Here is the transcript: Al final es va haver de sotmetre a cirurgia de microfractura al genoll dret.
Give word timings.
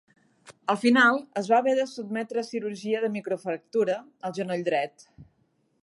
Al 0.73 0.77
final 0.83 1.19
es 1.41 1.49
va 1.51 1.59
haver 1.63 1.75
de 1.79 1.85
sotmetre 1.91 2.43
a 2.45 2.47
cirurgia 2.47 3.05
de 3.05 3.13
microfractura 3.19 3.99
al 4.31 4.39
genoll 4.41 4.69
dret. 4.73 5.07